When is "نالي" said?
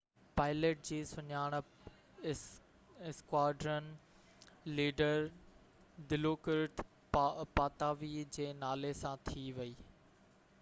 8.65-8.93